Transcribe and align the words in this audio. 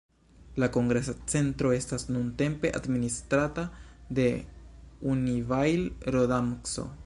La 0.61 0.67
kongresa 0.77 1.13
centro 1.33 1.73
estas 1.79 2.05
nuntempe 2.15 2.71
administrata 2.79 3.65
de 4.21 4.27
"Unibail-Rodamco". 5.13 6.93